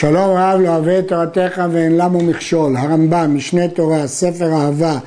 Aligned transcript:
שלום 0.00 0.30
רב 0.30 0.60
לא 0.60 0.68
אוהב 0.68 0.88
את 0.88 1.08
תורתך 1.08 1.62
ואין 1.72 1.96
למו 1.96 2.18
מכשול, 2.18 2.76
הרמב"ם, 2.76 3.34
משנה 3.34 3.68
תורה, 3.68 4.06
ספר 4.06 4.52
אהבה, 4.52 4.98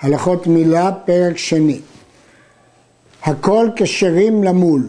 הלכות 0.00 0.46
מילה, 0.46 0.92
פרק 1.04 1.38
שני. 1.38 1.80
הכל 3.22 3.68
כשרים 3.76 4.44
למול, 4.44 4.88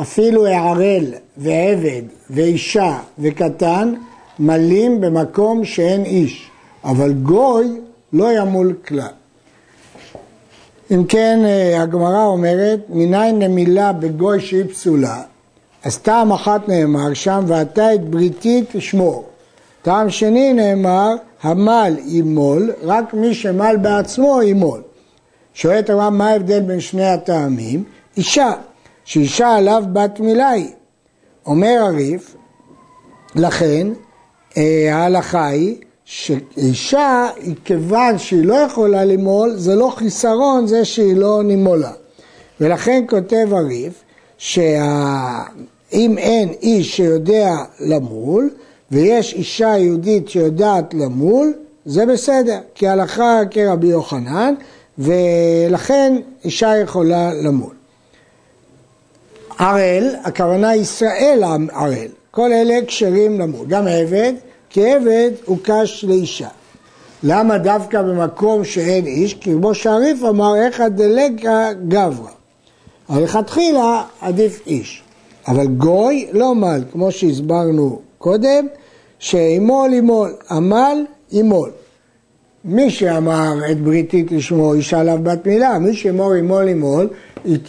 אפילו 0.00 0.46
הערל 0.46 1.04
ועבד 1.36 2.02
ואישה 2.30 2.98
וקטן 3.18 3.94
מלים 4.38 5.00
במקום 5.00 5.64
שאין 5.64 6.04
איש, 6.04 6.50
אבל 6.84 7.12
גוי 7.12 7.80
לא 8.12 8.32
ימול 8.32 8.74
כלל. 8.86 9.14
אם 10.90 11.04
כן, 11.08 11.40
אה, 11.44 11.82
הגמרא 11.82 12.24
אומרת, 12.24 12.80
מניין 12.88 13.38
למילה 13.38 13.92
בגוי 13.92 14.40
שהיא 14.40 14.64
פסולה? 14.64 15.22
אז 15.84 15.98
טעם 15.98 16.32
אחת 16.32 16.68
נאמר 16.68 17.14
שם, 17.14 17.44
ואתה 17.46 17.94
את 17.94 18.10
בריתי 18.10 18.64
תשמור. 18.72 19.24
טעם 19.82 20.10
שני 20.10 20.52
נאמר, 20.52 21.14
המל 21.42 21.96
ימול, 22.04 22.72
רק 22.82 23.14
מי 23.14 23.34
שמל 23.34 23.76
בעצמו 23.82 24.42
ימול. 24.42 24.82
שואלת 25.54 25.90
הרב, 25.90 26.08
מה 26.08 26.28
ההבדל 26.28 26.60
בין 26.60 26.80
שני 26.80 27.06
הטעמים? 27.06 27.84
אישה, 28.16 28.52
שאישה 29.04 29.48
עליו 29.54 29.84
בת 29.92 30.20
מילה 30.20 30.48
היא. 30.48 30.70
אומר 31.46 31.78
הריף, 31.80 32.36
לכן 33.34 33.86
אה, 34.56 34.96
ההלכה 34.96 35.46
היא 35.46 35.76
שאישה, 36.04 37.26
כיוון 37.64 38.18
שהיא 38.18 38.44
לא 38.44 38.54
יכולה 38.54 39.04
למול, 39.04 39.56
זה 39.56 39.74
לא 39.74 39.92
חיסרון 39.96 40.66
זה 40.66 40.84
שהיא 40.84 41.16
לא 41.16 41.42
נימולה. 41.44 41.92
ולכן 42.60 43.04
כותב 43.08 43.46
הריף, 43.50 44.02
שאם 44.38 46.18
אין 46.18 46.48
איש 46.62 46.96
שיודע 46.96 47.56
למול, 47.80 48.50
ויש 48.90 49.34
אישה 49.34 49.76
יהודית 49.78 50.28
שיודעת 50.28 50.94
למול, 50.94 51.52
זה 51.84 52.06
בסדר, 52.06 52.58
כי 52.74 52.88
הלכה 52.88 53.40
כרבי 53.50 53.86
יוחנן, 53.86 54.54
ולכן 54.98 56.16
אישה 56.44 56.76
יכולה 56.76 57.34
למול. 57.34 57.74
ערל, 59.58 60.14
הכוונה 60.24 60.74
ישראל 60.76 61.42
ערל, 61.72 62.08
כל 62.30 62.52
אלה 62.52 62.74
כשרים 62.86 63.40
למול, 63.40 63.66
גם 63.66 63.86
עבד, 63.86 64.32
כי 64.70 64.92
עבד 64.92 65.30
הוא 65.44 65.58
קש 65.62 66.04
לאישה. 66.08 66.48
למה 67.22 67.58
דווקא 67.58 68.02
במקום 68.02 68.64
שאין 68.64 69.06
איש? 69.06 69.34
כי 69.34 69.52
כמו 69.52 69.74
שהריף 69.74 70.24
אמר, 70.24 70.56
איך 70.56 70.80
הדלגה 70.80 71.72
גברא. 71.88 72.37
אבל 73.10 73.22
לכתחילה 73.22 74.04
עדיף 74.20 74.60
איש. 74.66 75.02
אבל 75.48 75.66
גוי 75.66 76.28
לא 76.32 76.54
מל, 76.54 76.82
כמו 76.92 77.12
שהסברנו 77.12 78.00
קודם, 78.18 78.66
שימול 79.18 79.92
ימול, 79.92 80.34
עמל 80.50 81.04
ימול. 81.32 81.70
מי 82.64 82.90
שאמר 82.90 83.54
את 83.70 83.80
בריתי 83.80 84.24
תשמור 84.28 84.74
אישה 84.74 85.00
עליו 85.00 85.18
בת 85.22 85.46
מילה, 85.46 85.78
מי 85.78 85.94
שאמור 85.94 86.36
ימול 86.36 86.68
ימול, 86.68 87.08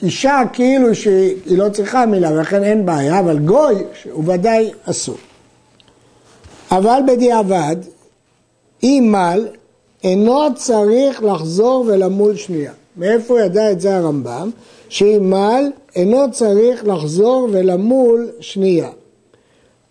אישה 0.03 0.41
כאילו 0.53 0.95
שהיא 0.95 1.57
לא 1.57 1.69
צריכה 1.69 2.05
מילה 2.05 2.31
ולכן 2.31 2.63
אין 2.63 2.85
בעיה, 2.85 3.19
אבל 3.19 3.39
גוי 3.39 3.75
הוא 4.11 4.23
ודאי 4.27 4.71
אסור. 4.85 5.17
אבל 6.71 7.01
בדיעבד, 7.07 7.75
אם 8.83 9.09
מל, 9.11 9.47
אינו 10.03 10.39
צריך 10.55 11.23
לחזור 11.23 11.85
ולמול 11.87 12.35
שנייה. 12.35 12.71
מאיפה 12.97 13.41
ידע 13.41 13.71
את 13.71 13.81
זה 13.81 13.97
הרמב"ם? 13.97 14.49
שאם 14.89 15.29
מל, 15.29 15.63
אינו 15.95 16.31
צריך 16.31 16.87
לחזור 16.87 17.47
ולמול 17.51 18.29
שנייה. 18.39 18.89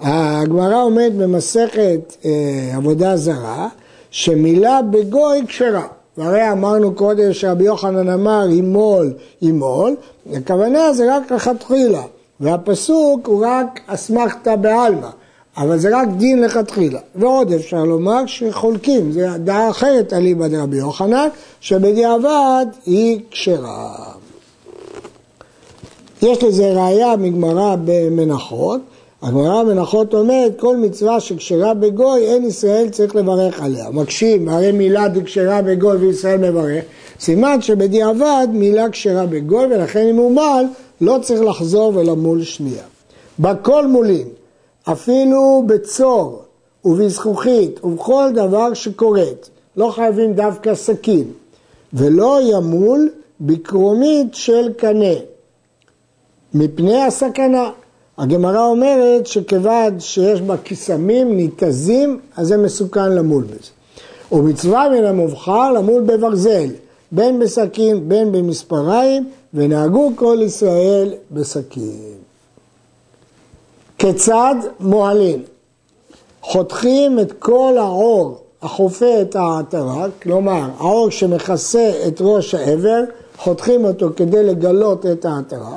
הגמרא 0.01 0.83
עומד 0.83 1.13
במסכת 1.19 2.17
אה, 2.25 2.31
עבודה 2.77 3.17
זרה, 3.17 3.69
שמילה 4.11 4.81
בגוי 4.91 5.47
כשרה. 5.47 5.87
והרי 6.17 6.53
אמרנו 6.53 6.95
קודם 6.95 7.33
שרבי 7.33 7.65
יוחנן 7.65 8.09
אמר 8.09 8.47
ימול 8.51 9.13
ימול, 9.43 9.97
הכוונה 10.33 10.93
זה 10.93 11.17
רק 11.17 11.33
לכתחילה, 11.33 12.03
והפסוק 12.41 13.27
הוא 13.27 13.47
רק 13.47 13.81
אסמכתא 13.87 14.57
בעלמא. 14.57 15.09
אבל 15.57 15.79
זה 15.79 15.97
רק 15.97 16.09
דין 16.17 16.41
לכתחילה. 16.43 17.01
ועוד 17.15 17.53
אפשר 17.53 17.85
לומר 17.85 18.27
שחולקים, 18.27 19.13
זה 19.13 19.29
דעה 19.39 19.71
אחרת 19.71 20.13
אליבא 20.13 20.49
דרבי 20.49 20.77
יוחנן, 20.77 21.29
שבדיעבד 21.61 22.67
היא 22.87 23.21
כשרה. 23.31 24.08
יש 26.23 26.43
לזה 26.43 26.73
ראייה 26.73 27.17
מגמרא 27.17 27.77
במנחות. 27.85 28.81
הגמרא 29.23 29.65
במנחות 29.65 30.15
אומרת, 30.15 30.61
כל 30.61 30.77
מצווה 30.77 31.21
שכשרה 31.21 31.75
בגוי, 31.75 32.27
אין 32.27 32.45
ישראל 32.45 32.89
צריך 32.89 33.17
לברך 33.17 33.61
עליה. 33.61 33.91
מקשים, 33.91 34.49
הרי 34.49 34.73
מילה 34.73 35.09
דקשרה 35.09 35.63
בגוי 35.63 35.97
וישראל 35.97 36.51
מברך, 36.51 36.85
סימן 37.21 37.63
שבדיעבד 37.63 38.49
מילה 38.53 38.91
כשרה 38.91 39.27
בגוי, 39.27 39.67
ולכן 39.67 40.07
אם 40.07 40.17
הוא 40.17 40.33
מעל, 40.33 40.65
לא 41.01 41.19
צריך 41.23 41.41
לחזור 41.41 41.93
ולמול 41.95 42.43
שנייה. 42.43 42.83
בכל 43.39 43.87
מולים, 43.87 44.27
אפילו 44.85 45.63
בצור 45.67 46.43
ובזכוכית 46.85 47.85
ובכל 47.85 48.31
דבר 48.35 48.75
שקורית, 48.75 49.51
לא 49.77 49.91
חייבים 49.91 50.33
דווקא 50.33 50.75
סכין, 50.75 51.25
ולא 51.93 52.39
ימול 52.43 53.09
בקרומית 53.41 54.35
של 54.35 54.73
קנה, 54.77 55.15
מפני 56.55 57.03
הסכנה. 57.03 57.71
הגמרא 58.19 58.67
אומרת 58.67 59.27
שכיוון 59.27 60.01
שיש 60.01 60.41
בה 60.41 60.57
קיסמים 60.57 61.37
ניתזים, 61.37 62.21
אז 62.37 62.47
זה 62.47 62.57
מסוכן 62.57 63.13
למול 63.13 63.45
בזה. 63.45 63.71
ומצווה 64.33 64.89
מן 64.89 65.05
המובחר 65.05 65.73
למול 65.73 66.03
בברזל, 66.03 66.71
בין 67.13 67.39
בסכין 67.39 68.09
בין 68.09 68.33
במספריים, 68.33 69.29
ונהגו 69.55 70.13
כל 70.17 70.39
ישראל 70.43 71.13
בסכין. 71.31 72.15
כיצד 73.99 74.55
מועלים? 74.81 75.43
חותכים 76.43 77.21
את 77.21 77.33
כל 77.33 77.75
העור 77.79 78.41
החופה 78.63 79.23
את 79.23 79.37
העטרה, 79.37 80.07
כלומר 80.23 80.69
העור 80.79 81.11
שמכסה 81.11 81.93
את 82.09 82.21
ראש 82.21 82.55
העבר, 82.55 83.01
חותכים 83.37 83.85
אותו 83.85 84.11
כדי 84.17 84.45
לגלות 84.45 85.07
את 85.07 85.25
העטרה, 85.25 85.77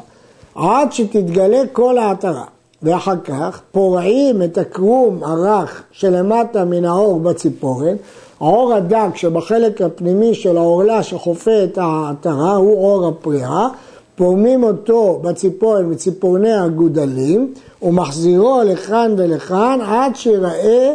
עד 0.61 0.93
שתתגלה 0.93 1.61
כל 1.71 1.97
העטרה. 1.97 2.43
ואחר 2.83 3.17
כך 3.23 3.61
פורעים 3.71 4.43
את 4.43 4.57
הקרום 4.57 5.23
הרך 5.23 5.83
שלמטה 5.91 6.65
מן 6.65 6.85
העור 6.85 7.19
בציפורן, 7.19 7.95
העור 8.39 8.73
הדק 8.73 9.15
שבחלק 9.15 9.81
הפנימי 9.81 10.35
של 10.35 10.57
העורלה 10.57 11.03
שחופה 11.03 11.63
את 11.63 11.77
העטרה 11.77 12.55
הוא 12.55 12.77
עור 12.77 13.07
הפריאה, 13.07 13.67
פורמים 14.15 14.63
אותו 14.63 15.19
בציפורן 15.23 15.91
מציפורני 15.91 16.53
הגודלים 16.53 17.53
ומחזירו 17.81 18.61
לכאן 18.65 19.15
ולכאן 19.17 19.79
עד 19.85 20.15
שיראה 20.15 20.93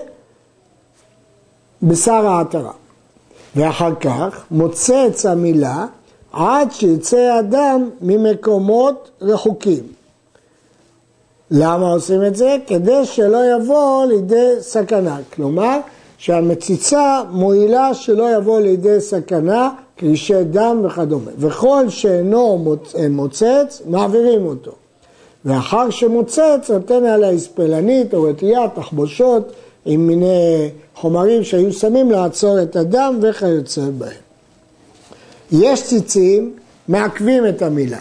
בשר 1.83 2.27
העטרה. 2.27 2.73
ואחר 3.57 3.95
כך 3.95 4.45
מוצץ 4.51 5.27
המילה 5.27 5.87
עד 6.33 6.73
שיצא 6.73 7.39
אדם 7.41 7.91
ממקומות 8.01 9.11
רחוקים. 9.21 9.83
למה 11.51 11.93
עושים 11.93 12.25
את 12.25 12.37
זה? 12.37 12.57
כדי 12.67 13.05
שלא 13.05 13.57
יבוא 13.57 14.05
לידי 14.05 14.53
סכנה. 14.61 15.19
כלומר, 15.35 15.79
שהמציצה 16.19 17.23
מועילה 17.31 17.95
שלא 17.95 18.37
יבוא 18.37 18.61
לידי 18.61 19.01
סכנה, 19.01 19.71
קרישי 19.97 20.45
דם 20.45 20.83
וכדומה. 20.85 21.31
וכל 21.39 21.89
שאינו 21.89 22.77
מוצץ, 23.11 23.83
מעבירים 23.87 24.47
אותו. 24.47 24.73
ואחר 25.45 25.91
שמוצץ, 25.91 26.71
נותן 26.71 27.05
עליה 27.05 27.31
הספלנית 27.31 28.15
או 28.15 28.23
רטייה, 28.23 28.69
תחבושות, 28.75 29.53
עם 29.85 30.07
מיני 30.07 30.71
חומרים 30.95 31.45
שהיו 31.45 31.73
שמים 31.73 32.11
לעצור 32.11 32.63
את 32.63 32.77
הדם 32.77 33.19
וכיוצא 33.23 33.83
בהם. 33.99 34.26
יש 35.53 35.85
ציצים 35.85 36.53
מעכבים 36.89 37.47
את 37.47 37.63
המילה, 37.63 37.99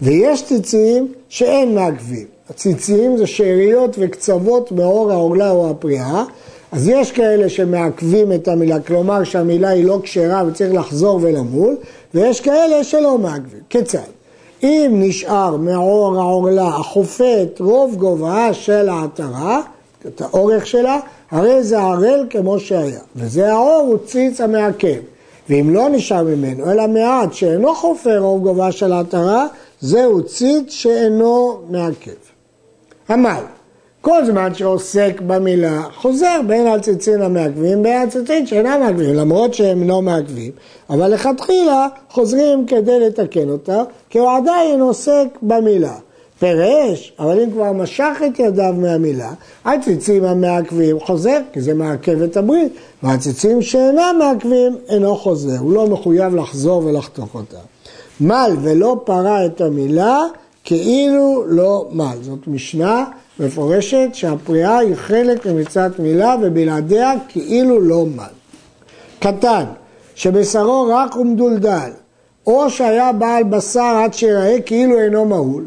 ויש 0.00 0.44
ציצים 0.44 1.12
שאין 1.28 1.74
מעכבים. 1.74 2.26
הציצים 2.50 3.16
זה 3.16 3.26
שאריות 3.26 3.96
וקצוות 3.98 4.72
בעור 4.72 5.12
העורלה 5.12 5.50
או 5.50 5.70
הפריאה, 5.70 6.24
אז 6.72 6.88
יש 6.88 7.12
כאלה 7.12 7.48
שמעכבים 7.48 8.32
את 8.32 8.48
המילה, 8.48 8.80
כלומר 8.80 9.24
שהמילה 9.24 9.68
היא 9.68 9.84
לא 9.84 10.00
כשרה 10.02 10.42
וצריך 10.46 10.74
לחזור 10.74 11.18
ולמול, 11.22 11.76
ויש 12.14 12.40
כאלה 12.40 12.84
שלא 12.84 13.18
מעכבים. 13.18 13.60
כיצד? 13.70 13.98
אם 14.62 14.90
נשאר 14.94 15.56
מעור 15.56 16.20
העורלה 16.20 16.66
החופה 16.66 17.42
את 17.42 17.60
רוב 17.60 17.94
גובהה 17.94 18.54
של 18.54 18.88
העטרה, 18.88 19.60
את 20.06 20.20
האורך 20.20 20.66
שלה, 20.66 21.00
הרי 21.30 21.62
זה 21.62 21.78
ערל 21.78 22.26
כמו 22.30 22.58
שהיה, 22.58 23.00
וזה 23.16 23.52
העור 23.52 23.84
הוא 23.88 23.98
ציץ 24.06 24.40
המעכב. 24.40 25.13
ואם 25.48 25.74
לא 25.74 25.88
נשאר 25.88 26.22
ממנו, 26.22 26.72
אלא 26.72 26.86
מעט 26.86 27.32
שאינו 27.32 27.74
חופר 27.74 28.18
רוב 28.18 28.42
גובה 28.42 28.72
של 28.72 28.92
העטרה, 28.92 29.46
זהו 29.80 30.22
ציץ 30.22 30.72
שאינו 30.72 31.60
מעכב. 31.70 32.10
המל, 33.08 33.42
כל 34.00 34.24
זמן 34.24 34.54
שעוסק 34.54 35.20
במילה, 35.26 35.82
חוזר 35.94 36.40
בין 36.46 36.66
הציצין 36.66 37.22
המעכבים 37.22 37.82
בין 37.82 38.02
הציצין 38.02 38.46
שאינם 38.46 38.80
מעכבים, 38.80 39.14
למרות 39.14 39.54
שהם 39.54 39.88
לא 39.88 40.02
מעכבים, 40.02 40.52
אבל 40.90 41.14
לכתחילה 41.14 41.86
חוזרים 42.10 42.66
כדי 42.66 43.00
לתקן 43.00 43.48
אותה, 43.48 43.82
כי 44.10 44.18
הוא 44.18 44.30
עדיין 44.30 44.80
עוסק 44.80 45.26
במילה. 45.42 45.94
פירש, 46.44 47.12
אבל 47.18 47.40
אם 47.40 47.50
כבר 47.50 47.72
משך 47.72 48.16
את 48.26 48.38
ידיו 48.38 48.74
מהמילה, 48.78 49.32
הציצים 49.64 50.24
המעכבים 50.24 51.00
חוזר, 51.00 51.38
כי 51.52 51.60
זה 51.60 51.74
מעכב 51.74 52.22
את 52.22 52.36
הברית, 52.36 52.72
והציצים 53.02 53.62
שאינם 53.62 54.16
מעכבים 54.18 54.76
אינו 54.88 55.16
חוזר, 55.16 55.58
הוא 55.58 55.72
לא 55.72 55.86
מחויב 55.86 56.34
לחזור 56.34 56.84
ולחתוך 56.84 57.34
אותה. 57.34 57.58
מל 58.20 58.50
ולא 58.62 59.00
פרה 59.04 59.46
את 59.46 59.60
המילה, 59.60 60.20
כאילו 60.64 61.44
לא 61.46 61.86
מל. 61.92 62.16
זאת 62.20 62.46
משנה 62.46 63.04
מפורשת 63.40 64.08
שהפריאה 64.12 64.78
היא 64.78 64.94
חלק 64.94 65.46
ממצוות 65.46 65.98
מילה 65.98 66.36
ובלעדיה 66.42 67.12
כאילו 67.28 67.80
לא 67.80 68.06
מל. 68.16 68.22
קטן, 69.18 69.64
שבשרו 70.14 70.88
רך 70.90 71.16
ומדולדל, 71.16 71.90
או 72.46 72.70
שהיה 72.70 73.12
בעל 73.12 73.44
בשר 73.44 74.00
עד 74.04 74.14
שיראה 74.14 74.60
כאילו 74.66 74.98
אינו 74.98 75.24
מהול, 75.24 75.64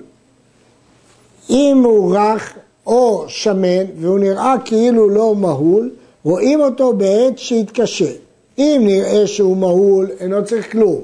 אם 1.50 1.82
הוא 1.86 2.16
רך 2.16 2.54
או 2.88 3.26
שמן 3.28 3.86
והוא 4.00 4.20
נראה 4.20 4.56
כאילו 4.66 5.10
לא 5.10 5.36
מהול, 5.36 5.90
רואים 6.24 6.62
אותו 6.62 6.94
בעת 6.94 7.38
שהתקשה. 7.38 8.12
אם 8.58 8.82
נראה 8.86 9.28
שהוא 9.28 9.58
מהול, 9.58 10.08
אינו 10.20 10.46
צריך 10.46 10.72
כלום, 10.72 11.02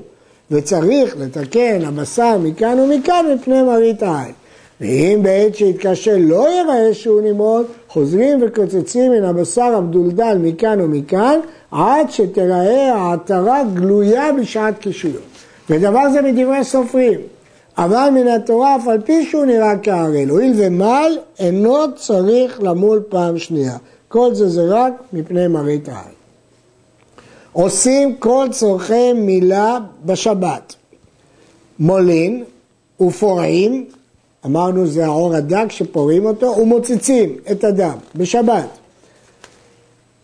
וצריך 0.52 1.16
לתקן 1.20 1.86
הבשר 1.86 2.38
מכאן 2.38 2.80
ומכאן 2.80 3.26
מפני 3.36 3.62
מראית 3.62 4.04
העין. 4.04 4.34
ואם 4.82 5.20
בעת 5.24 5.56
שהתקשה 5.56 6.18
לא 6.18 6.48
יראה 6.60 6.94
שהוא 6.94 7.22
נמרוד, 7.22 7.66
חוזרים 7.88 8.40
וקוצצים 8.42 9.12
מן 9.12 9.24
הבשר 9.24 9.62
המדולדל 9.62 10.38
מכאן 10.42 10.82
ומכאן, 10.82 11.40
עד 11.72 12.12
שתראה 12.12 12.96
העטרה 12.96 13.64
גלויה 13.74 14.34
בשעת 14.34 14.80
קישויות. 14.80 15.22
ודבר 15.70 16.10
זה 16.14 16.22
מדברי 16.22 16.64
סופרים. 16.64 17.20
אבל 17.78 18.10
מן 18.14 18.28
התורה 18.28 18.76
אף 18.76 18.88
על 18.88 19.02
פי 19.02 19.26
שהוא 19.26 19.46
נראה 19.46 19.78
כערל, 19.84 20.30
הואיל 20.30 20.54
ומל 20.58 21.18
אינו 21.40 21.96
צריך 21.96 22.64
למול 22.64 23.04
פעם 23.10 23.38
שנייה. 23.38 23.78
כל 24.08 24.36
זה 24.36 24.50
זה 24.50 24.62
רק 24.68 24.94
מפני 25.14 25.48
מראית 25.48 25.90
העין. 25.90 26.14
עושים 27.54 28.16
כל 28.16 28.48
צורכי 28.52 29.14
מילה 29.14 29.78
בשבת. 30.06 30.76
מולין 31.80 32.44
ופורעים, 33.02 33.86
אמרנו 34.46 34.88
זה 34.88 35.06
העור 35.06 35.36
הדק 35.36 35.66
שפורעים 35.70 36.26
אותו, 36.26 36.56
ומוצצים 36.58 37.36
את 37.52 37.64
הדם 37.64 37.98
בשבת. 38.16 38.68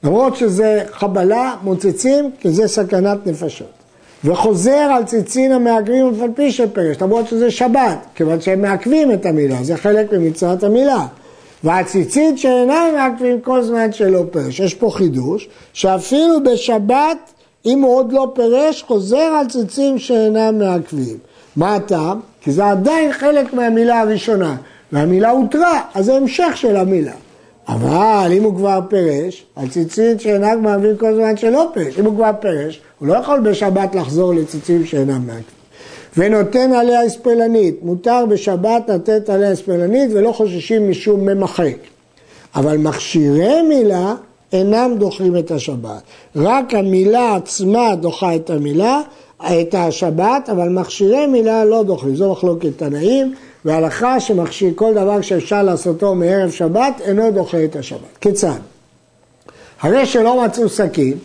למרות 0.03 0.35
שזה 0.35 0.83
חבלה, 0.91 1.55
מוצצים 1.63 2.31
כי 2.39 2.51
זה 2.51 2.67
סכנת 2.67 3.27
נפשות. 3.27 3.78
וחוזר 4.23 4.87
על 4.95 5.03
ציצין 5.05 5.51
המעכבים 5.51 6.09
אף 6.09 6.21
על 6.21 6.29
פי 6.35 6.51
שפרש, 6.51 7.01
למרות 7.01 7.27
שזה 7.27 7.51
שבת, 7.51 7.97
כיוון 8.15 8.41
שהם 8.41 8.61
מעכבים 8.61 9.11
את 9.11 9.25
המילה, 9.25 9.63
זה 9.63 9.77
חלק 9.77 10.13
ממצוות 10.13 10.63
המילה. 10.63 11.05
והציצית 11.63 12.37
שאינם 12.37 12.87
מעכבים 12.95 13.41
כל 13.41 13.63
זמן 13.63 13.91
שלא 13.91 14.23
פרש. 14.31 14.59
יש 14.59 14.73
פה 14.73 14.89
חידוש, 14.93 15.47
שאפילו 15.73 16.43
בשבת, 16.43 17.17
אם 17.65 17.81
הוא 17.81 17.95
עוד 17.95 18.13
לא 18.13 18.31
פרש, 18.35 18.83
חוזר 18.83 19.17
על 19.39 19.47
ציצים 19.47 19.99
שאינם 19.99 20.59
מעכבים. 20.59 21.17
מה 21.55 21.75
הטעם? 21.75 22.19
כי 22.41 22.51
זה 22.51 22.65
עדיין 22.65 23.13
חלק 23.13 23.53
מהמילה 23.53 23.99
הראשונה, 23.99 24.55
והמילה 24.91 25.29
הותרה, 25.29 25.81
אז 25.93 26.05
זה 26.05 26.15
המשך 26.15 26.51
של 26.55 26.75
המילה. 26.75 27.13
אבל 27.69 28.31
אם 28.31 28.43
הוא 28.43 28.55
כבר 28.55 28.79
פירש, 28.89 29.45
הציצית 29.57 30.21
שאינם 30.21 30.63
מעכבים 30.63 30.97
כל 30.97 31.15
זמן 31.15 31.37
שלא 31.37 31.67
פירש. 31.73 31.99
אם 31.99 32.05
הוא 32.05 32.15
כבר 32.15 32.31
פירש, 32.39 32.81
הוא 32.99 33.07
לא 33.07 33.13
יכול 33.13 33.39
בשבת 33.39 33.95
לחזור 33.95 34.33
לציצים 34.33 34.85
שאינם 34.85 35.21
מעכבים. 35.27 35.59
ונותן 36.17 36.73
עליה 36.73 37.07
אספלנית, 37.07 37.75
מותר 37.81 38.25
בשבת 38.29 38.89
לתת 38.89 39.29
עליה 39.29 39.53
אספלנית 39.53 40.11
ולא 40.13 40.31
חוששים 40.31 40.89
משום 40.89 41.25
ממחק. 41.25 41.75
אבל 42.55 42.77
מכשירי 42.77 43.61
מילה 43.61 44.15
אינם 44.53 44.95
דוחים 44.97 45.37
את 45.37 45.51
השבת. 45.51 46.01
רק 46.35 46.73
המילה 46.73 47.35
עצמה 47.35 47.95
דוחה 47.95 48.35
את 48.35 48.49
המילה, 48.49 49.01
את 49.41 49.75
השבת, 49.75 50.49
אבל 50.51 50.69
מכשירי 50.69 51.27
מילה 51.27 51.65
לא 51.65 51.83
דוחים. 51.83 52.15
זו 52.15 52.31
מחלוקת 52.31 52.77
תנאים, 52.77 53.33
והלכה 53.65 54.19
שמכשיר 54.19 54.73
כל 54.75 54.93
דבר 54.93 55.21
שאפשר 55.21 55.63
לעשותו 55.63 56.15
מערב 56.15 56.49
שבת 56.51 57.01
אינו 57.01 57.31
דוחה 57.31 57.63
את 57.63 57.75
השבת. 57.75 58.17
כיצד? 58.21 58.59
הרי 59.81 60.05
שלא 60.05 60.45
מצאו 60.45 60.69
סכין, 60.69 61.17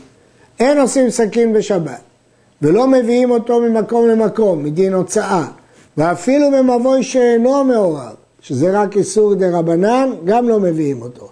אין 0.60 0.80
עושים 0.80 1.10
סכין 1.10 1.52
בשבת. 1.52 2.00
ולא 2.62 2.86
מביאים 2.86 3.30
אותו 3.30 3.60
ממקום 3.60 4.08
למקום, 4.08 4.64
מדין 4.64 4.92
הוצאה, 4.92 5.44
ואפילו 5.96 6.50
במבוי 6.50 7.02
שאינו 7.02 7.64
מעורב, 7.64 8.14
שזה 8.40 8.80
רק 8.80 8.96
איסור 8.96 9.34
דה 9.34 9.58
רבנן, 9.58 10.10
גם 10.24 10.48
לא 10.48 10.60
מביאים 10.60 11.02
אותו. 11.02 11.28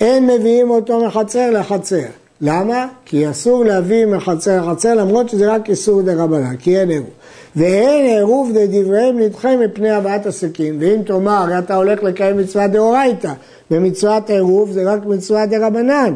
אין 0.00 0.26
מביאים 0.26 0.70
אותו 0.70 1.06
מחצר 1.06 1.50
לחצר. 1.50 2.06
למה? 2.46 2.86
כי 3.04 3.30
אסור 3.30 3.64
להביא 3.64 4.06
מחצר 4.06 4.66
לחצר 4.66 4.94
למרות 4.94 5.28
שזה 5.28 5.52
רק 5.52 5.70
איסור 5.70 6.02
דה 6.02 6.14
רבנן, 6.14 6.56
כי 6.56 6.78
אין 6.78 6.90
עירוב. 6.90 7.08
ואין 7.56 8.06
עירוב 8.06 8.50
דדבריהם 8.54 9.18
נדחה 9.18 9.56
מפני 9.56 9.90
הבאת 9.90 10.26
הסכין. 10.26 10.76
ואם 10.80 11.02
תאמר, 11.06 11.58
אתה 11.58 11.76
הולך 11.76 12.02
לקיים 12.02 12.38
מצווה 12.38 12.66
דאורייתא, 12.66 13.32
ומצוות 13.70 14.30
עירוב 14.30 14.72
זה 14.72 14.92
רק 14.92 15.06
מצווה 15.06 15.46
דה 15.46 15.66
רבנן. 15.66 16.14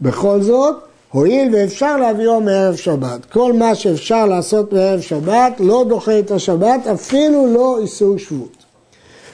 בכל 0.00 0.42
זאת, 0.42 0.74
הואיל 1.12 1.54
ואפשר 1.54 1.96
להביאו 1.96 2.40
מערב 2.40 2.76
שבת. 2.76 3.24
כל 3.24 3.52
מה 3.52 3.74
שאפשר 3.74 4.26
לעשות 4.26 4.72
מערב 4.72 5.00
שבת 5.00 5.52
לא 5.60 5.84
דוחה 5.88 6.18
את 6.18 6.30
השבת, 6.30 6.86
אפילו 6.94 7.46
לא 7.54 7.78
איסור 7.82 8.18
שבות. 8.18 8.64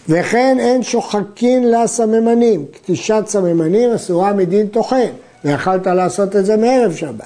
וכן 0.08 0.56
אין 0.60 0.82
שוחקין 0.82 1.70
לסממנים, 1.70 2.64
קטישת 2.72 3.22
סממנים 3.26 3.90
אסורה 3.90 4.32
מדין 4.32 4.66
טוחן, 4.66 5.10
ויכלת 5.44 5.86
לעשות 5.86 6.36
את 6.36 6.46
זה 6.46 6.56
מערב 6.56 6.94
שבת. 6.94 7.24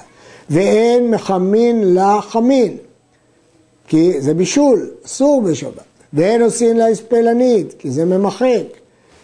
ואין 0.49 1.11
מחמין 1.11 1.95
לחמין, 1.95 2.77
כי 3.87 4.21
זה 4.21 4.33
בישול, 4.33 4.89
אסור 5.05 5.41
בשבת. 5.41 5.83
ואין 6.13 6.41
עושים 6.41 6.77
לה 6.77 6.91
אספלנית, 6.91 7.73
כי 7.79 7.91
זה 7.91 8.05
ממחק. 8.05 8.63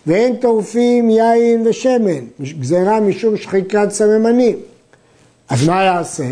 ואין 0.07 0.35
טורפים 0.35 1.09
יין 1.09 1.67
ושמן, 1.67 2.25
גזירה 2.59 2.99
משום 2.99 3.37
שחיקת 3.37 3.91
סממנים. 3.91 4.57
אז 5.49 5.67
מה 5.67 5.83
יעשה? 5.83 6.23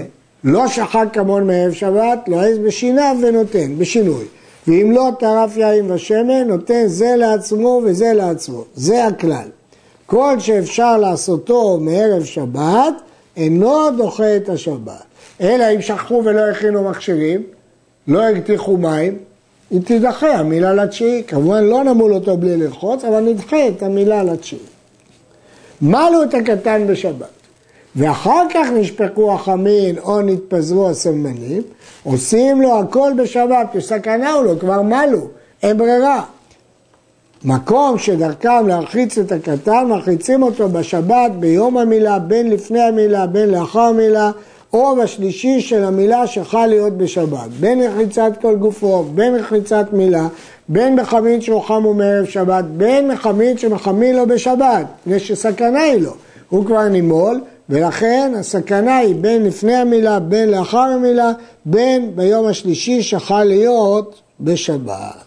לא 0.44 0.68
שחק 0.68 1.06
כמון 1.14 1.48
מערב 1.48 1.74
שבת, 1.74 2.20
לועז 2.28 2.58
בשיניו 2.58 3.18
ונותן, 3.24 3.78
בשינוי. 3.78 4.26
ואם 4.68 4.92
לא 4.92 5.10
טרף 5.20 5.58
יין 5.58 5.92
ושמן, 5.92 6.48
נותן 6.48 6.88
זה 6.88 7.16
לעצמו 7.16 7.82
וזה 7.86 8.14
לעצמו. 8.14 8.64
זה 8.76 9.06
הכלל. 9.06 9.48
כל 10.10 10.40
שאפשר 10.40 10.98
לעשותו 10.98 11.78
מערב 11.82 12.24
שבת, 12.24 12.94
אינו 13.38 13.92
דוחה 13.98 14.36
את 14.36 14.50
השבת. 14.50 15.04
אלא 15.42 15.66
אם 15.76 15.82
שכחו 15.82 16.22
ולא 16.26 16.42
הכינו 16.42 16.90
מכשירים, 16.90 17.44
לא 18.08 18.24
הקטיחו 18.24 18.78
מים, 18.78 19.18
היא 19.72 19.82
תידחה 19.82 20.28
המילה 20.28 20.74
לתשיעי. 20.74 21.24
כמובן 21.28 21.64
לא 21.64 21.84
נמול 21.84 22.14
אותו 22.14 22.38
בלי 22.38 22.58
ללחוץ, 22.58 23.04
אבל 23.04 23.20
נדחה 23.20 23.68
את 23.68 23.84
המילה 23.84 24.24
לתשיעי. 24.24 24.62
מלו 25.82 26.24
את 26.24 26.34
הקטן 26.34 26.88
בשבת. 26.88 27.28
ואחר 27.96 28.44
כך 28.54 28.68
נשפכו 28.74 29.34
החמין 29.34 29.98
או 29.98 30.22
נתפזרו 30.22 30.90
הסמנים, 30.90 31.62
עושים 32.04 32.62
לו 32.62 32.80
הכל 32.80 33.12
בשבת, 33.18 33.68
בסכנה 33.76 34.32
הוא 34.32 34.44
לו, 34.44 34.60
כבר 34.60 34.82
מלו, 34.82 35.28
אין 35.64 35.78
ברירה. 35.78 36.24
מקום 37.44 37.98
שדרכם 37.98 38.68
להרחיץ 38.68 39.18
את 39.18 39.32
הקטן, 39.32 39.86
מרחיצים 39.90 40.44
אותו 40.44 40.70
בשבת, 40.70 41.32
ביום 41.40 41.78
המילה, 41.78 42.20
בין 42.20 42.50
לפני 42.50 42.82
המילה, 42.82 43.28
בין 43.28 43.50
לאחר 43.50 43.80
המילה, 43.80 44.32
או 44.74 44.96
בשלישי 44.96 45.62
של 45.62 45.84
המילה 45.84 46.28
שחל 46.28 46.66
להיות 46.66 46.98
בשבת. 46.98 47.50
בין 47.60 47.82
רחיצת 47.82 48.32
כל 48.42 48.56
גופו, 48.56 49.04
בין 49.04 49.36
רחיצת 49.36 49.86
מילה, 49.94 50.28
בין 50.70 50.96
מחמין 50.96 51.42
שהוא 51.42 51.62
חם 51.62 51.86
ומערב 51.86 52.26
שבת, 52.26 52.66
בין 52.66 53.08
מחמין 53.08 53.58
שמחמין 53.58 54.16
לו 54.16 54.28
בשבת, 54.28 54.86
מפני 55.06 55.20
שסכנה 55.20 55.82
היא 55.82 56.02
לו. 56.02 56.12
הוא 56.50 56.66
כבר 56.66 56.88
נימול, 56.88 57.42
ולכן 57.70 58.32
הסכנה 58.40 58.98
היא 58.98 59.16
בין 59.16 59.44
לפני 59.44 59.76
המילה, 59.76 60.20
בין 60.20 60.50
לאחר 60.50 60.78
המילה, 60.78 61.32
בין 61.66 62.12
ביום 62.16 62.46
השלישי 62.46 63.02
שחל 63.02 63.44
להיות 63.44 64.22
בשבת. 64.40 65.24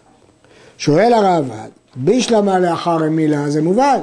שואל 0.78 1.12
הרעב"ד, 1.12 1.81
בישלמה 1.96 2.58
לאחר 2.58 3.04
המילה 3.04 3.50
זה 3.50 3.62
מובן, 3.62 3.98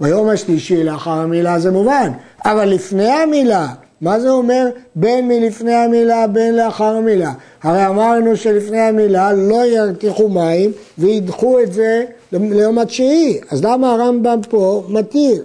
ביום 0.00 0.28
השלישי 0.28 0.84
לאחר 0.84 1.10
המילה 1.10 1.58
זה 1.58 1.70
מובן, 1.70 2.12
אבל 2.44 2.68
לפני 2.68 3.10
המילה, 3.10 3.68
מה 4.00 4.20
זה 4.20 4.30
אומר 4.30 4.66
בין 4.94 5.28
מלפני 5.28 5.74
המילה 5.74 6.26
בין 6.26 6.56
לאחר 6.56 6.96
המילה? 6.96 7.32
הרי 7.62 7.86
אמרנו 7.86 8.36
שלפני 8.36 8.80
המילה 8.80 9.32
לא 9.32 9.66
ירתיחו 9.66 10.28
מים 10.28 10.72
וידחו 10.98 11.60
את 11.60 11.72
זה 11.72 12.04
ליום 12.32 12.78
התשיעי, 12.78 13.40
אז 13.50 13.64
למה 13.64 13.92
הרמב"ם 13.92 14.40
פה 14.48 14.82
מתיר? 14.88 15.44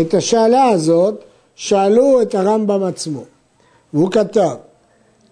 את 0.00 0.14
השאלה 0.14 0.64
הזאת 0.64 1.24
שאלו 1.54 2.22
את 2.22 2.34
הרמב"ם 2.34 2.82
עצמו, 2.82 3.24
והוא 3.94 4.10
כתב, 4.10 4.54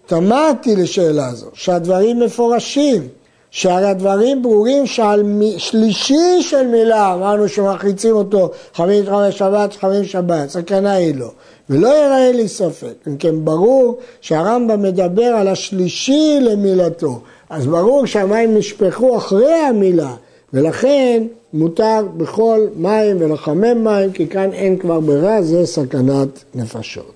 תמהתי 0.05 0.75
לשאלה 0.75 1.33
זו, 1.33 1.47
שהדברים 1.53 2.19
מפורשים, 2.19 3.07
שהרי 3.53 3.85
הדברים 3.85 4.41
ברורים 4.41 4.85
שעל 4.85 5.23
שלישי 5.57 6.41
של 6.41 6.67
מילה, 6.67 7.13
אמרנו 7.13 7.49
שמחריצים 7.49 8.15
אותו 8.15 8.51
חמש 8.73 9.07
חמש 9.07 9.37
שבת, 9.37 9.73
חמש 9.73 10.11
שבת, 10.11 10.49
סכנה 10.49 10.93
היא 10.93 11.15
לו. 11.15 11.31
ולא 11.69 11.87
יראה 11.87 12.31
לי 12.31 12.47
ספק. 12.47 12.93
אם 13.07 13.17
כן, 13.17 13.45
ברור 13.45 13.97
שהרמב"ם 14.21 14.81
מדבר 14.81 15.23
על 15.23 15.47
השלישי 15.47 16.37
למילתו. 16.41 17.19
אז 17.49 17.67
ברור 17.67 18.05
שהמים 18.05 18.57
נשפכו 18.57 19.17
אחרי 19.17 19.53
המילה, 19.53 20.15
ולכן 20.53 21.23
מותר 21.53 22.05
בכל 22.17 22.67
מים 22.75 23.17
ולחמם 23.19 23.83
מים, 23.83 24.11
כי 24.11 24.27
כאן 24.27 24.53
אין 24.53 24.77
כבר 24.77 24.99
ברירה, 24.99 25.41
זה 25.41 25.65
סכנת 25.65 26.43
נפשות. 26.55 27.13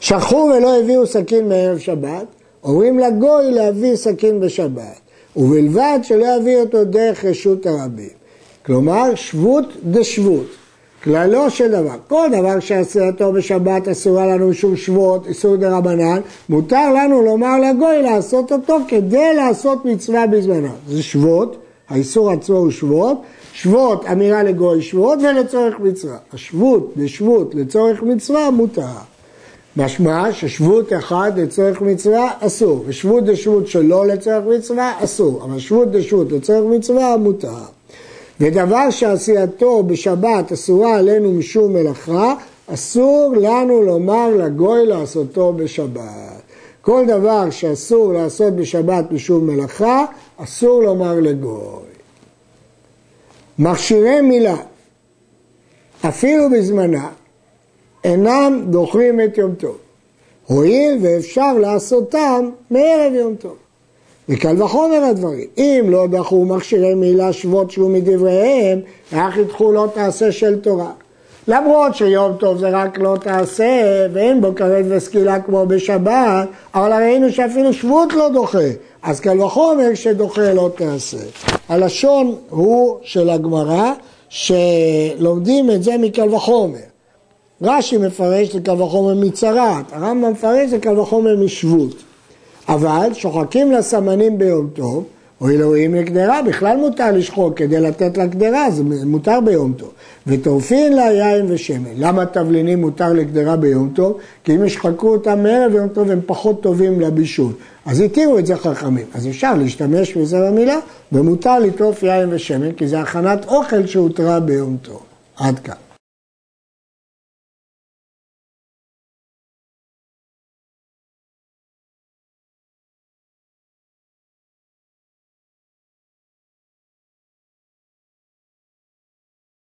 שכחו 0.00 0.50
ולא 0.56 0.80
הביאו 0.80 1.06
סכין 1.06 1.48
מערב 1.48 1.78
שבת, 1.78 2.26
אומרים 2.64 2.98
לגוי 2.98 3.50
להביא 3.50 3.96
סכין 3.96 4.40
בשבת, 4.40 5.00
ובלבד 5.36 5.98
שלא 6.02 6.26
יביא 6.36 6.56
אותו 6.56 6.84
דרך 6.84 7.24
רשות 7.24 7.66
הרבים. 7.66 8.08
כלומר, 8.66 9.14
שבות 9.14 9.64
דשבות. 9.84 10.46
כללו 11.04 11.50
של 11.50 11.70
דבר, 11.70 11.94
כל 12.08 12.28
דבר 12.38 12.60
שעשייתו 12.60 13.32
בשבת 13.32 13.88
אסורה 13.88 14.26
לנו 14.26 14.48
משום 14.48 14.76
שבות, 14.76 15.26
איסור 15.26 15.56
דה 15.56 15.76
רבנן, 15.76 16.20
מותר 16.48 16.92
לנו 16.92 17.22
לומר 17.22 17.58
לגוי 17.58 18.02
לעשות 18.02 18.52
אותו 18.52 18.76
כדי 18.88 19.34
לעשות 19.36 19.84
מצווה 19.84 20.26
בזמנו. 20.26 20.68
זה 20.88 21.02
שבות, 21.02 21.56
האיסור 21.88 22.30
עצמו 22.30 22.56
הוא 22.56 22.70
שבות, 22.70 23.22
שבות 23.52 24.06
אמירה 24.12 24.42
לגוי 24.42 24.82
שבות 24.82 25.18
ולצורך 25.22 25.80
מצווה. 25.80 26.16
השבות 26.32 26.92
בשבות 26.96 27.54
לצורך 27.54 28.02
מצווה 28.02 28.50
מותר. 28.50 29.11
משמע 29.76 30.32
ששבות 30.32 30.92
אחד 30.92 31.32
לצורך 31.36 31.80
מצווה 31.80 32.30
אסור, 32.40 32.84
ושבות 32.86 33.24
דשבות 33.24 33.66
שלא 33.66 34.06
לצורך 34.06 34.44
מצווה 34.58 35.04
אסור, 35.04 35.44
אבל 35.44 35.58
שבות 35.58 35.90
דשבות 35.90 36.32
לצורך 36.32 36.76
מצווה 36.76 37.16
מותר. 37.16 37.48
ודבר 38.40 38.90
שעשייתו 38.90 39.82
בשבת 39.82 40.52
אסורה 40.52 40.96
עלינו 40.96 41.32
משום 41.32 41.72
מלאכה, 41.72 42.34
אסור 42.66 43.34
לנו 43.40 43.82
לומר 43.82 44.28
לגוי 44.36 44.86
לעשותו 44.86 45.52
בשבת. 45.52 46.42
כל 46.80 47.04
דבר 47.06 47.50
שאסור 47.50 48.12
לעשות 48.12 48.56
בשבת 48.56 49.04
משום 49.10 49.46
מלאכה, 49.46 50.04
אסור 50.36 50.82
לומר 50.82 51.20
לגוי. 51.20 51.82
מכשירי 53.58 54.20
מילה, 54.20 54.56
אפילו 56.08 56.50
בזמנה, 56.50 57.08
אינם 58.04 58.64
דוחים 58.70 59.20
את 59.20 59.38
יום 59.38 59.54
טוב, 59.54 59.76
הואיל 60.46 60.98
ואפשר 61.02 61.52
לעשותם 61.58 62.50
מערב 62.70 63.12
יום 63.14 63.34
טוב. 63.34 63.56
וקל 64.28 64.62
וחומר 64.62 65.04
הדברים. 65.04 65.46
אם 65.58 65.84
לא 65.88 66.06
דחו 66.06 66.44
מכשירי 66.44 66.94
מילה 66.94 67.32
שוות 67.32 67.70
שהוא 67.70 67.90
מדבריהם, 67.90 68.80
איך 69.12 69.36
ידחו 69.36 69.72
לא 69.72 69.88
תעשה 69.94 70.32
של 70.32 70.60
תורה. 70.60 70.90
למרות 71.48 71.94
שיום 71.94 72.32
טוב 72.36 72.58
זה 72.58 72.68
רק 72.68 72.98
לא 72.98 73.16
תעשה, 73.20 74.06
ואין 74.12 74.40
בו 74.40 74.54
כרת 74.54 74.84
וסקילה 74.88 75.40
כמו 75.40 75.66
בשבת, 75.66 76.48
אבל 76.74 76.92
ראינו 76.92 77.32
שאפילו 77.32 77.72
שבות 77.72 78.12
לא 78.12 78.28
דוחה, 78.28 78.58
אז 79.02 79.20
קל 79.20 79.40
וחומר 79.40 79.94
שדוחה 79.94 80.52
לא 80.52 80.70
תעשה. 80.76 81.16
הלשון 81.68 82.36
הוא 82.50 82.98
של 83.02 83.30
הגמרא, 83.30 83.92
שלומדים 84.28 85.70
את 85.70 85.82
זה 85.82 85.98
מקל 85.98 86.34
וחומר. 86.34 86.91
רש"י 87.62 87.96
מפרש 87.96 88.54
לקל 88.54 88.82
וחומר 88.82 89.14
מצרת, 89.14 89.84
הרמב"ם 89.92 90.32
מפרש 90.32 90.72
לקל 90.72 90.98
וחומר 90.98 91.36
משבות. 91.36 91.94
אבל 92.68 93.08
שוחקים 93.14 93.72
לה 93.72 93.82
סמנים 93.82 94.38
ביום 94.38 94.68
טוב, 94.74 95.04
או 95.40 95.48
אלוהים 95.48 95.94
לקדרה, 95.94 96.42
בכלל 96.42 96.76
מותר 96.76 97.10
לשחוק 97.12 97.58
כדי 97.58 97.80
לתת 97.80 98.18
לה 98.18 98.28
קדרה, 98.28 98.70
זה 98.70 98.82
מותר 99.06 99.38
ביום 99.44 99.72
טוב. 99.72 99.90
וטורפין 100.26 100.92
לה 100.92 101.12
יין 101.12 101.46
ושמן. 101.48 101.90
למה 101.96 102.26
תבלינים 102.26 102.80
מותר 102.80 103.12
לקדרה 103.12 103.56
ביום 103.56 103.90
טוב? 103.94 104.18
כי 104.44 104.54
אם 104.54 104.64
ישחקו 104.64 105.08
אותם 105.08 105.42
מערב 105.42 105.74
יום 105.74 105.88
טוב 105.88 106.10
הם 106.10 106.20
פחות 106.26 106.62
טובים 106.62 107.00
לבישול. 107.00 107.52
אז 107.86 108.00
התירו 108.00 108.38
את 108.38 108.46
זה 108.46 108.56
חכמים. 108.56 109.06
אז 109.14 109.28
אפשר 109.28 109.54
להשתמש 109.54 110.16
בזה 110.16 110.40
במילה, 110.40 110.76
ומותר 111.12 111.58
לטרוף 111.58 112.02
יין 112.02 112.28
ושמן, 112.32 112.72
כי 112.72 112.88
זה 112.88 113.00
הכנת 113.00 113.44
אוכל 113.48 113.86
שהותרה 113.86 114.40
ביום 114.40 114.76
טוב. 114.82 115.00
עד 115.36 115.58
כאן. 115.58 115.91